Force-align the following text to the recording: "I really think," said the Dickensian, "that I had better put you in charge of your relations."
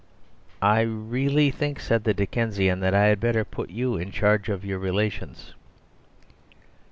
"I 0.63 0.81
really 0.81 1.51
think," 1.51 1.79
said 1.79 2.05
the 2.05 2.13
Dickensian, 2.15 2.79
"that 2.79 2.95
I 2.95 3.03
had 3.05 3.19
better 3.19 3.45
put 3.45 3.69
you 3.69 3.97
in 3.97 4.11
charge 4.11 4.49
of 4.49 4.65
your 4.65 4.79
relations." 4.79 5.53